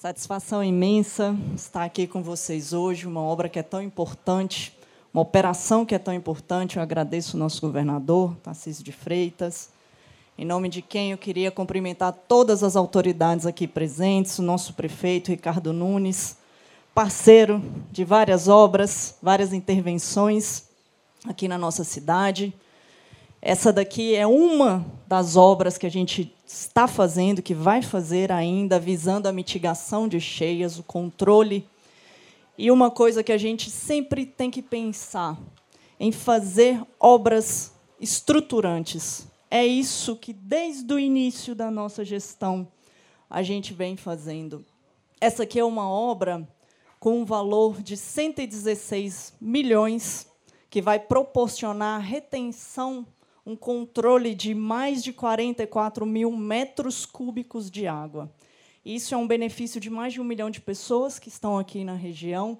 [0.00, 4.74] Satisfação imensa estar aqui com vocês hoje, uma obra que é tão importante,
[5.12, 6.78] uma operação que é tão importante.
[6.78, 9.68] Eu agradeço o nosso governador, Tarcísio de Freitas,
[10.38, 15.30] em nome de quem eu queria cumprimentar todas as autoridades aqui presentes, o nosso prefeito
[15.30, 16.38] Ricardo Nunes,
[16.94, 17.62] parceiro
[17.92, 20.64] de várias obras, várias intervenções
[21.28, 22.54] aqui na nossa cidade.
[23.42, 28.78] Essa daqui é uma das obras que a gente está fazendo, que vai fazer ainda,
[28.78, 31.66] visando a mitigação de cheias, o controle.
[32.58, 35.38] E uma coisa que a gente sempre tem que pensar
[35.98, 39.26] em fazer obras estruturantes.
[39.50, 42.68] É isso que, desde o início da nossa gestão,
[43.28, 44.62] a gente vem fazendo.
[45.18, 46.46] Essa aqui é uma obra
[46.98, 50.26] com um valor de 116 milhões,
[50.68, 53.06] que vai proporcionar retenção
[53.44, 58.32] um controle de mais de 44 mil metros cúbicos de água.
[58.84, 61.94] Isso é um benefício de mais de um milhão de pessoas que estão aqui na
[61.94, 62.58] região.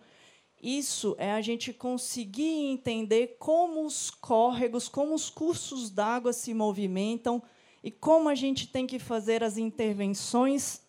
[0.62, 7.42] Isso é a gente conseguir entender como os córregos, como os cursos d'água se movimentam
[7.82, 10.82] e como a gente tem que fazer as intervenções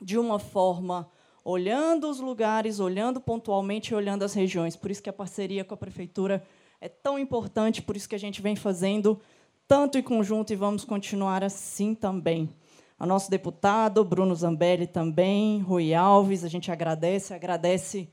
[0.00, 1.10] de uma forma
[1.42, 4.76] olhando os lugares, olhando pontualmente olhando as regiões.
[4.76, 6.46] Por isso que a parceria com a prefeitura
[6.84, 9.18] é tão importante, por isso que a gente vem fazendo
[9.66, 12.50] tanto em conjunto e vamos continuar assim também.
[12.98, 18.10] Ao nosso deputado, Bruno Zambelli também, Rui Alves, a gente agradece, agradece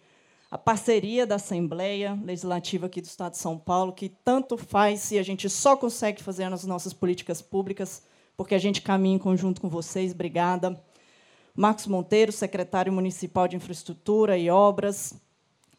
[0.50, 5.20] a parceria da Assembleia Legislativa aqui do Estado de São Paulo, que tanto faz e
[5.20, 8.02] a gente só consegue fazer nas nossas políticas públicas,
[8.38, 10.14] porque a gente caminha em conjunto com vocês.
[10.14, 10.82] Obrigada.
[11.54, 15.14] Marcos Monteiro, secretário municipal de Infraestrutura e Obras,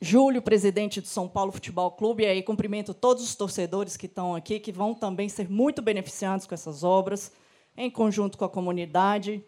[0.05, 4.35] Júlio, presidente do São Paulo Futebol Clube, e aí cumprimento todos os torcedores que estão
[4.35, 7.31] aqui, que vão também ser muito beneficiados com essas obras,
[7.77, 9.45] em conjunto com a comunidade.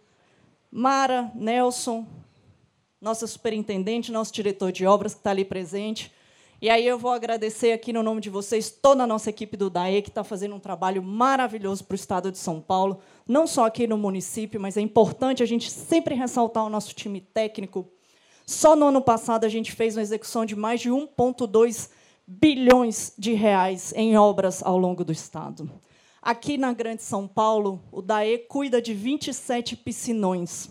[0.71, 2.07] Mara, Nelson,
[3.01, 6.13] nossa superintendente, nosso diretor de obras, que está ali presente.
[6.63, 9.69] E aí eu vou agradecer aqui no nome de vocês toda a nossa equipe do
[9.69, 13.67] DAE, que está fazendo um trabalho maravilhoso para o Estado de São Paulo, não só
[13.67, 17.91] aqui no município, mas é importante a gente sempre ressaltar o nosso time técnico,
[18.47, 21.91] só no ano passado a gente fez uma execução de mais de 1,2
[22.27, 25.71] bilhões de reais em obras ao longo do estado.
[26.21, 30.71] Aqui na Grande São Paulo, o DAE cuida de 27 piscinões.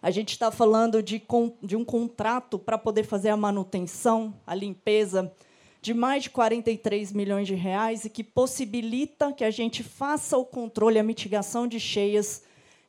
[0.00, 1.22] A gente está falando de,
[1.62, 5.32] de um contrato para poder fazer a manutenção, a limpeza,
[5.80, 10.44] de mais de 43 milhões de reais e que possibilita que a gente faça o
[10.44, 12.42] controle a mitigação de cheias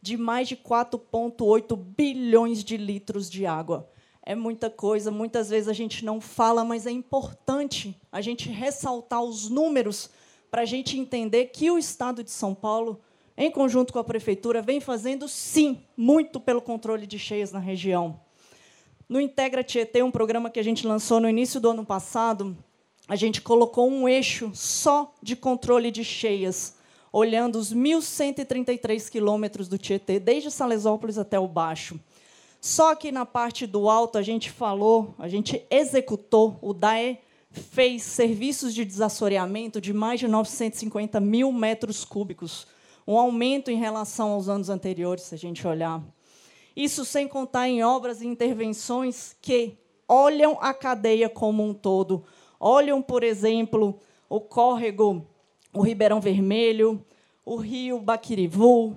[0.04, 3.90] de mais de 4,8 bilhões de litros de água.
[4.22, 9.24] É muita coisa, muitas vezes a gente não fala, mas é importante a gente ressaltar
[9.24, 10.10] os números
[10.52, 13.00] para a gente entender que o Estado de São Paulo,
[13.38, 18.20] em conjunto com a Prefeitura, vem fazendo, sim, muito pelo controle de cheias na região.
[19.08, 22.58] No Integra Tietê, um programa que a gente lançou no início do ano passado,
[23.08, 26.76] a gente colocou um eixo só de controle de cheias
[27.14, 32.00] olhando os 1.133 quilômetros do Tietê, desde Salesópolis até o Baixo.
[32.60, 37.20] Só que na parte do alto a gente falou, a gente executou, o DAE
[37.52, 42.66] fez serviços de desassoreamento de mais de 950 mil metros cúbicos,
[43.06, 46.02] um aumento em relação aos anos anteriores, se a gente olhar.
[46.76, 52.24] Isso sem contar em obras e intervenções que olham a cadeia como um todo.
[52.60, 55.28] Olham, por exemplo, o córrego
[55.74, 57.04] o Ribeirão Vermelho,
[57.46, 58.96] o rio Baquirivu,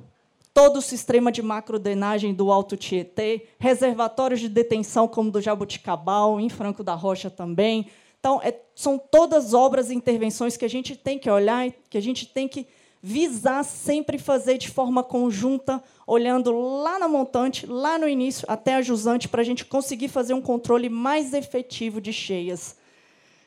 [0.53, 6.49] todo o sistema de macrodrenagem do Alto Tietê, reservatórios de detenção como do Jabuticabal, em
[6.49, 7.87] Franco da Rocha também.
[8.19, 12.01] Então, é, são todas obras e intervenções que a gente tem que olhar, que a
[12.01, 12.67] gente tem que
[13.03, 16.51] visar sempre fazer de forma conjunta, olhando
[16.83, 20.41] lá na montante, lá no início, até a jusante, para a gente conseguir fazer um
[20.41, 22.77] controle mais efetivo de cheias.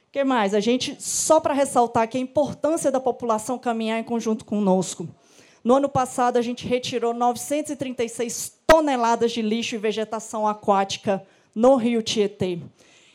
[0.09, 0.55] O que mais?
[0.55, 5.07] A gente, só para ressaltar que a importância da população caminhar em conjunto conosco.
[5.63, 11.23] No ano passado, a gente retirou 936 toneladas de lixo e vegetação aquática
[11.53, 12.57] no rio Tietê.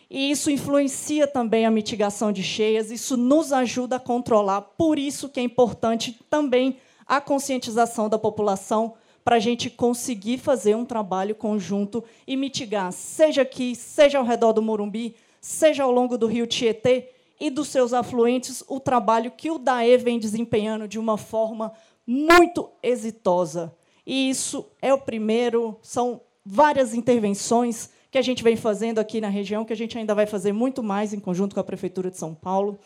[0.09, 4.61] E isso influencia também a mitigação de cheias, isso nos ajuda a controlar.
[4.61, 8.95] Por isso que é importante também a conscientização da população
[9.25, 14.53] para a gente conseguir fazer um trabalho conjunto e mitigar, seja aqui, seja ao redor
[14.53, 19.51] do Morumbi, seja ao longo do rio Tietê e dos seus afluentes, o trabalho que
[19.51, 21.71] o DAE vem desempenhando de uma forma
[22.07, 23.77] muito exitosa.
[24.07, 29.29] E isso é o primeiro, são várias intervenções que a gente vem fazendo aqui na
[29.29, 32.17] região, que a gente ainda vai fazer muito mais em conjunto com a Prefeitura de
[32.17, 32.79] São Paulo.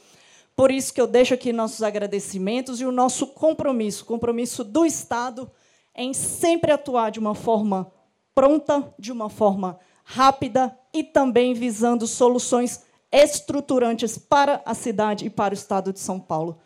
[0.57, 5.49] Por isso que eu deixo aqui nossos agradecimentos e o nosso compromisso, compromisso do Estado
[5.95, 7.93] em sempre atuar de uma forma
[8.35, 12.83] pronta de uma forma rápida e também visando soluções
[13.13, 16.59] estruturantes para a cidade e para o Estado de São Paulo.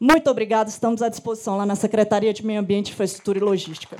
[0.00, 3.98] Muito obrigada, estamos à disposição lá na Secretaria de Meio Ambiente, Infraestrutura e Logística.